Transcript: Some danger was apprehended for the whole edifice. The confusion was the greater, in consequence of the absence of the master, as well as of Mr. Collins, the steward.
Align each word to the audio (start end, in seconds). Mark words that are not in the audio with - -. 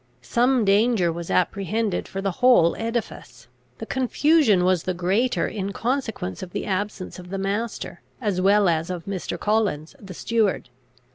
Some 0.23 0.65
danger 0.65 1.11
was 1.13 1.29
apprehended 1.29 2.07
for 2.07 2.23
the 2.23 2.31
whole 2.41 2.75
edifice. 2.75 3.47
The 3.77 3.85
confusion 3.85 4.63
was 4.65 4.81
the 4.81 4.95
greater, 4.95 5.47
in 5.47 5.73
consequence 5.73 6.41
of 6.41 6.53
the 6.53 6.65
absence 6.65 7.19
of 7.19 7.29
the 7.29 7.37
master, 7.37 8.01
as 8.19 8.41
well 8.41 8.67
as 8.67 8.89
of 8.89 9.05
Mr. 9.05 9.39
Collins, 9.39 9.95
the 10.01 10.15
steward. 10.15 10.69